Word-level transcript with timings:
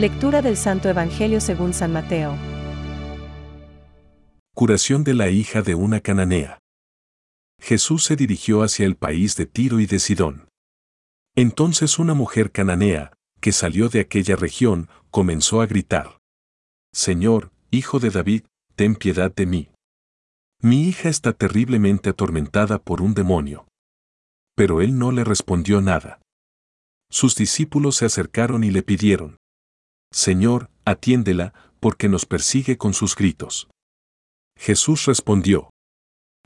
Lectura 0.00 0.40
del 0.40 0.56
Santo 0.56 0.88
Evangelio 0.88 1.42
según 1.42 1.74
San 1.74 1.92
Mateo. 1.92 2.34
Curación 4.54 5.04
de 5.04 5.12
la 5.12 5.28
hija 5.28 5.60
de 5.60 5.74
una 5.74 6.00
cananea. 6.00 6.58
Jesús 7.60 8.04
se 8.04 8.16
dirigió 8.16 8.62
hacia 8.62 8.86
el 8.86 8.96
país 8.96 9.36
de 9.36 9.44
Tiro 9.44 9.78
y 9.78 9.84
de 9.84 9.98
Sidón. 9.98 10.48
Entonces 11.36 11.98
una 11.98 12.14
mujer 12.14 12.50
cananea, 12.50 13.12
que 13.42 13.52
salió 13.52 13.90
de 13.90 14.00
aquella 14.00 14.36
región, 14.36 14.88
comenzó 15.10 15.60
a 15.60 15.66
gritar. 15.66 16.18
Señor, 16.94 17.52
hijo 17.70 17.98
de 17.98 18.08
David, 18.08 18.44
ten 18.76 18.94
piedad 18.94 19.30
de 19.34 19.44
mí. 19.44 19.68
Mi 20.62 20.88
hija 20.88 21.10
está 21.10 21.34
terriblemente 21.34 22.08
atormentada 22.08 22.78
por 22.78 23.02
un 23.02 23.12
demonio. 23.12 23.66
Pero 24.56 24.80
él 24.80 24.98
no 24.98 25.12
le 25.12 25.24
respondió 25.24 25.82
nada. 25.82 26.22
Sus 27.10 27.34
discípulos 27.34 27.96
se 27.96 28.06
acercaron 28.06 28.64
y 28.64 28.70
le 28.70 28.82
pidieron. 28.82 29.36
Señor, 30.12 30.70
atiéndela, 30.84 31.54
porque 31.80 32.08
nos 32.08 32.26
persigue 32.26 32.76
con 32.76 32.94
sus 32.94 33.14
gritos. 33.16 33.68
Jesús 34.56 35.06
respondió. 35.06 35.70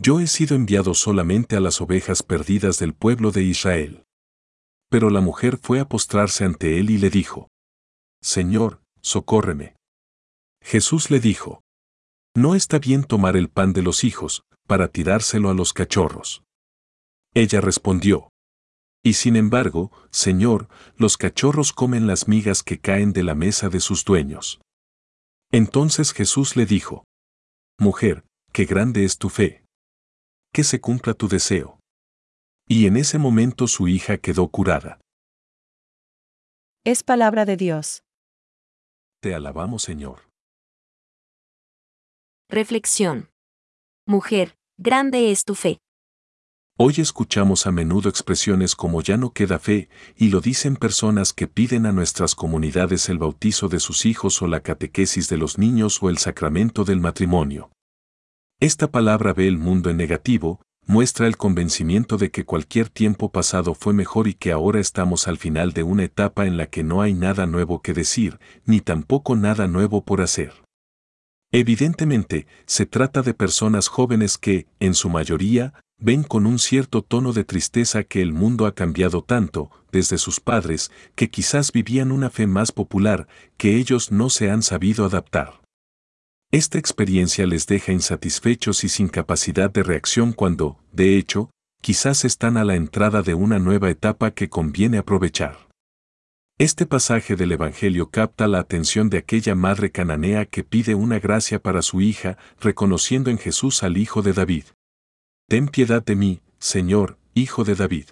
Yo 0.00 0.20
he 0.20 0.26
sido 0.26 0.56
enviado 0.56 0.94
solamente 0.94 1.56
a 1.56 1.60
las 1.60 1.80
ovejas 1.80 2.22
perdidas 2.22 2.78
del 2.78 2.94
pueblo 2.94 3.30
de 3.30 3.42
Israel. 3.42 4.04
Pero 4.90 5.10
la 5.10 5.20
mujer 5.20 5.58
fue 5.60 5.80
a 5.80 5.88
postrarse 5.88 6.44
ante 6.44 6.78
él 6.78 6.90
y 6.90 6.98
le 6.98 7.10
dijo. 7.10 7.48
Señor, 8.22 8.82
socórreme. 9.00 9.76
Jesús 10.62 11.10
le 11.10 11.20
dijo. 11.20 11.62
No 12.36 12.54
está 12.54 12.78
bien 12.78 13.04
tomar 13.04 13.36
el 13.36 13.48
pan 13.48 13.72
de 13.72 13.82
los 13.82 14.02
hijos, 14.04 14.42
para 14.66 14.88
tirárselo 14.88 15.50
a 15.50 15.54
los 15.54 15.72
cachorros. 15.72 16.42
Ella 17.34 17.60
respondió. 17.60 18.30
Y 19.06 19.12
sin 19.12 19.36
embargo, 19.36 19.92
Señor, 20.10 20.66
los 20.96 21.18
cachorros 21.18 21.74
comen 21.74 22.06
las 22.06 22.26
migas 22.26 22.62
que 22.62 22.80
caen 22.80 23.12
de 23.12 23.22
la 23.22 23.34
mesa 23.34 23.68
de 23.68 23.80
sus 23.80 24.02
dueños. 24.04 24.62
Entonces 25.52 26.12
Jesús 26.12 26.56
le 26.56 26.64
dijo. 26.64 27.04
Mujer, 27.78 28.24
qué 28.52 28.64
grande 28.64 29.04
es 29.04 29.18
tu 29.18 29.28
fe. 29.28 29.62
Que 30.54 30.64
se 30.64 30.80
cumpla 30.80 31.12
tu 31.12 31.28
deseo. 31.28 31.78
Y 32.66 32.86
en 32.86 32.96
ese 32.96 33.18
momento 33.18 33.66
su 33.66 33.88
hija 33.88 34.16
quedó 34.16 34.48
curada. 34.48 34.98
Es 36.82 37.02
palabra 37.02 37.44
de 37.44 37.58
Dios. 37.58 38.04
Te 39.20 39.34
alabamos, 39.34 39.82
Señor. 39.82 40.30
Reflexión. 42.48 43.30
Mujer, 44.06 44.56
grande 44.78 45.30
es 45.30 45.44
tu 45.44 45.54
fe. 45.54 45.78
Hoy 46.76 46.94
escuchamos 46.98 47.68
a 47.68 47.70
menudo 47.70 48.08
expresiones 48.08 48.74
como 48.74 49.00
ya 49.00 49.16
no 49.16 49.30
queda 49.30 49.60
fe, 49.60 49.88
y 50.16 50.30
lo 50.30 50.40
dicen 50.40 50.74
personas 50.74 51.32
que 51.32 51.46
piden 51.46 51.86
a 51.86 51.92
nuestras 51.92 52.34
comunidades 52.34 53.08
el 53.08 53.18
bautizo 53.18 53.68
de 53.68 53.78
sus 53.78 54.04
hijos 54.06 54.42
o 54.42 54.48
la 54.48 54.58
catequesis 54.58 55.28
de 55.28 55.36
los 55.36 55.56
niños 55.56 56.02
o 56.02 56.10
el 56.10 56.18
sacramento 56.18 56.84
del 56.84 56.98
matrimonio. 56.98 57.70
Esta 58.58 58.90
palabra 58.90 59.32
ve 59.32 59.46
el 59.46 59.56
mundo 59.56 59.88
en 59.88 59.98
negativo, 59.98 60.62
muestra 60.84 61.28
el 61.28 61.36
convencimiento 61.36 62.16
de 62.16 62.32
que 62.32 62.44
cualquier 62.44 62.88
tiempo 62.88 63.30
pasado 63.30 63.74
fue 63.74 63.92
mejor 63.94 64.26
y 64.26 64.34
que 64.34 64.50
ahora 64.50 64.80
estamos 64.80 65.28
al 65.28 65.38
final 65.38 65.74
de 65.74 65.84
una 65.84 66.02
etapa 66.02 66.44
en 66.44 66.56
la 66.56 66.66
que 66.66 66.82
no 66.82 67.02
hay 67.02 67.14
nada 67.14 67.46
nuevo 67.46 67.82
que 67.82 67.92
decir, 67.92 68.40
ni 68.64 68.80
tampoco 68.80 69.36
nada 69.36 69.68
nuevo 69.68 70.04
por 70.04 70.22
hacer. 70.22 70.63
Evidentemente, 71.54 72.48
se 72.66 72.84
trata 72.84 73.22
de 73.22 73.32
personas 73.32 73.86
jóvenes 73.86 74.38
que, 74.38 74.66
en 74.80 74.92
su 74.92 75.08
mayoría, 75.08 75.72
ven 75.98 76.24
con 76.24 76.46
un 76.46 76.58
cierto 76.58 77.02
tono 77.02 77.32
de 77.32 77.44
tristeza 77.44 78.02
que 78.02 78.22
el 78.22 78.32
mundo 78.32 78.66
ha 78.66 78.74
cambiado 78.74 79.22
tanto, 79.22 79.70
desde 79.92 80.18
sus 80.18 80.40
padres, 80.40 80.90
que 81.14 81.30
quizás 81.30 81.70
vivían 81.70 82.10
una 82.10 82.28
fe 82.28 82.48
más 82.48 82.72
popular, 82.72 83.28
que 83.56 83.76
ellos 83.76 84.10
no 84.10 84.30
se 84.30 84.50
han 84.50 84.64
sabido 84.64 85.04
adaptar. 85.04 85.60
Esta 86.50 86.78
experiencia 86.78 87.46
les 87.46 87.68
deja 87.68 87.92
insatisfechos 87.92 88.82
y 88.82 88.88
sin 88.88 89.06
capacidad 89.06 89.70
de 89.70 89.84
reacción 89.84 90.32
cuando, 90.32 90.80
de 90.90 91.16
hecho, 91.16 91.50
quizás 91.80 92.24
están 92.24 92.56
a 92.56 92.64
la 92.64 92.74
entrada 92.74 93.22
de 93.22 93.34
una 93.34 93.60
nueva 93.60 93.90
etapa 93.90 94.32
que 94.32 94.48
conviene 94.48 94.98
aprovechar. 94.98 95.63
Este 96.58 96.86
pasaje 96.86 97.34
del 97.34 97.50
Evangelio 97.50 98.10
capta 98.10 98.46
la 98.46 98.60
atención 98.60 99.10
de 99.10 99.18
aquella 99.18 99.56
madre 99.56 99.90
cananea 99.90 100.46
que 100.46 100.62
pide 100.62 100.94
una 100.94 101.18
gracia 101.18 101.60
para 101.60 101.82
su 101.82 102.00
hija, 102.00 102.38
reconociendo 102.60 103.28
en 103.30 103.38
Jesús 103.38 103.82
al 103.82 103.96
Hijo 103.96 104.22
de 104.22 104.34
David. 104.34 104.66
Ten 105.48 105.66
piedad 105.66 106.04
de 106.04 106.14
mí, 106.14 106.42
Señor, 106.60 107.18
Hijo 107.34 107.64
de 107.64 107.74
David. 107.74 108.10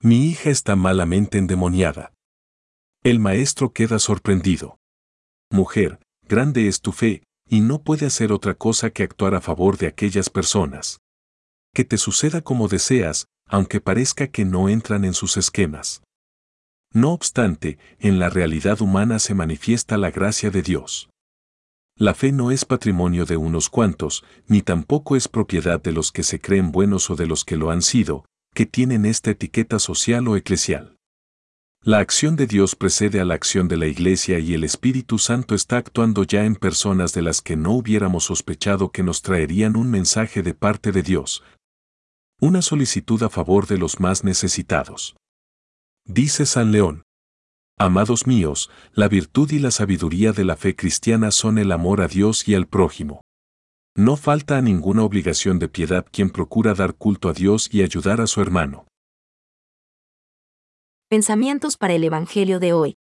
Mi 0.00 0.28
hija 0.28 0.48
está 0.50 0.76
malamente 0.76 1.38
endemoniada. 1.38 2.12
El 3.02 3.18
maestro 3.18 3.72
queda 3.72 3.98
sorprendido. 3.98 4.78
Mujer, 5.50 5.98
grande 6.28 6.68
es 6.68 6.80
tu 6.80 6.92
fe, 6.92 7.24
y 7.48 7.62
no 7.62 7.82
puede 7.82 8.06
hacer 8.06 8.30
otra 8.30 8.54
cosa 8.54 8.90
que 8.90 9.02
actuar 9.02 9.34
a 9.34 9.40
favor 9.40 9.76
de 9.76 9.88
aquellas 9.88 10.30
personas. 10.30 11.00
Que 11.74 11.84
te 11.84 11.98
suceda 11.98 12.42
como 12.42 12.68
deseas, 12.68 13.26
aunque 13.48 13.80
parezca 13.80 14.28
que 14.28 14.44
no 14.44 14.68
entran 14.68 15.04
en 15.04 15.14
sus 15.14 15.36
esquemas. 15.36 16.00
No 16.92 17.12
obstante, 17.12 17.78
en 18.00 18.18
la 18.18 18.30
realidad 18.30 18.80
humana 18.80 19.18
se 19.20 19.34
manifiesta 19.34 19.96
la 19.96 20.10
gracia 20.10 20.50
de 20.50 20.62
Dios. 20.62 21.08
La 21.96 22.14
fe 22.14 22.32
no 22.32 22.50
es 22.50 22.64
patrimonio 22.64 23.26
de 23.26 23.36
unos 23.36 23.68
cuantos, 23.68 24.24
ni 24.48 24.62
tampoco 24.62 25.16
es 25.16 25.28
propiedad 25.28 25.80
de 25.80 25.92
los 25.92 26.10
que 26.10 26.22
se 26.22 26.40
creen 26.40 26.72
buenos 26.72 27.10
o 27.10 27.16
de 27.16 27.26
los 27.26 27.44
que 27.44 27.56
lo 27.56 27.70
han 27.70 27.82
sido, 27.82 28.24
que 28.54 28.66
tienen 28.66 29.04
esta 29.04 29.30
etiqueta 29.30 29.78
social 29.78 30.26
o 30.26 30.36
eclesial. 30.36 30.96
La 31.82 31.98
acción 31.98 32.36
de 32.36 32.46
Dios 32.46 32.74
precede 32.74 33.20
a 33.20 33.24
la 33.24 33.34
acción 33.34 33.68
de 33.68 33.76
la 33.76 33.86
Iglesia 33.86 34.38
y 34.38 34.54
el 34.54 34.64
Espíritu 34.64 35.18
Santo 35.18 35.54
está 35.54 35.76
actuando 35.76 36.24
ya 36.24 36.44
en 36.44 36.56
personas 36.56 37.12
de 37.12 37.22
las 37.22 37.40
que 37.40 37.56
no 37.56 37.72
hubiéramos 37.72 38.24
sospechado 38.24 38.90
que 38.90 39.02
nos 39.02 39.22
traerían 39.22 39.76
un 39.76 39.90
mensaje 39.90 40.42
de 40.42 40.54
parte 40.54 40.92
de 40.92 41.02
Dios. 41.02 41.42
Una 42.40 42.62
solicitud 42.62 43.22
a 43.22 43.30
favor 43.30 43.66
de 43.66 43.78
los 43.78 44.00
más 44.00 44.24
necesitados. 44.24 45.16
Dice 46.04 46.46
San 46.46 46.72
León. 46.72 47.02
Amados 47.78 48.26
míos, 48.26 48.70
la 48.92 49.08
virtud 49.08 49.50
y 49.52 49.58
la 49.58 49.70
sabiduría 49.70 50.32
de 50.32 50.44
la 50.44 50.56
fe 50.56 50.76
cristiana 50.76 51.30
son 51.30 51.56
el 51.58 51.72
amor 51.72 52.00
a 52.00 52.08
Dios 52.08 52.46
y 52.46 52.54
al 52.54 52.66
prójimo. 52.66 53.22
No 53.96 54.16
falta 54.16 54.58
a 54.58 54.62
ninguna 54.62 55.02
obligación 55.02 55.58
de 55.58 55.68
piedad 55.68 56.06
quien 56.10 56.30
procura 56.30 56.74
dar 56.74 56.94
culto 56.94 57.28
a 57.28 57.32
Dios 57.32 57.72
y 57.72 57.82
ayudar 57.82 58.20
a 58.20 58.26
su 58.26 58.40
hermano. 58.40 58.86
Pensamientos 61.08 61.76
para 61.76 61.94
el 61.94 62.04
Evangelio 62.04 62.60
de 62.60 62.72
hoy. 62.72 62.96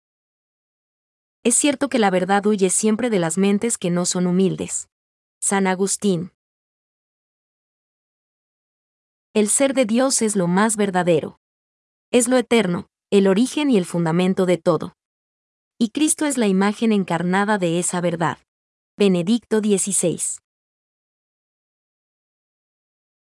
Es 1.43 1.55
cierto 1.55 1.89
que 1.89 1.99
la 1.99 2.09
verdad 2.09 2.45
huye 2.45 2.69
siempre 2.69 3.09
de 3.09 3.19
las 3.19 3.37
mentes 3.37 3.77
que 3.77 3.91
no 3.91 4.05
son 4.05 4.27
humildes. 4.27 4.89
San 5.41 5.67
Agustín. 5.67 6.31
El 9.33 9.47
ser 9.47 9.73
de 9.73 9.85
Dios 9.85 10.21
es 10.21 10.35
lo 10.35 10.47
más 10.47 10.75
verdadero. 10.75 11.39
Es 12.11 12.27
lo 12.27 12.37
eterno, 12.37 12.87
el 13.11 13.27
origen 13.27 13.69
y 13.69 13.77
el 13.77 13.85
fundamento 13.85 14.47
de 14.47 14.57
todo. 14.57 14.95
Y 15.77 15.89
Cristo 15.91 16.25
es 16.25 16.39
la 16.39 16.47
imagen 16.47 16.91
encarnada 16.91 17.59
de 17.59 17.77
esa 17.77 18.01
verdad. 18.01 18.39
Benedicto 18.97 19.59
XVI. 19.59 20.19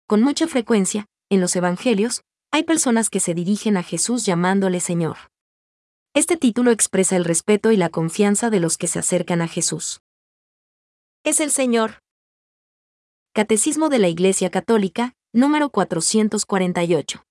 Con 0.08 0.24
mucha 0.24 0.48
frecuencia, 0.48 1.06
en 1.30 1.40
los 1.40 1.56
Evangelios, 1.56 2.24
hay 2.52 2.64
personas 2.64 3.12
que 3.12 3.20
se 3.20 3.36
dirigen 3.36 3.78
a 3.78 3.84
Jesús 3.84 4.26
llamándole 4.26 4.80
Señor. 4.80 5.18
Este 6.16 6.36
título 6.36 6.72
expresa 6.72 7.16
el 7.16 7.26
respeto 7.26 7.72
y 7.72 7.78
la 7.78 7.90
confianza 7.90 8.50
de 8.50 8.60
los 8.60 8.80
que 8.80 8.88
se 8.88 8.98
acercan 8.98 9.44
a 9.44 9.48
Jesús. 9.48 10.02
Es 11.24 11.42
el 11.42 11.52
Señor. 11.52 12.00
Catecismo 13.34 13.90
de 13.90 14.00
la 14.00 14.08
Iglesia 14.08 14.50
Católica, 14.50 15.14
número 15.32 15.70
448. 15.70 17.24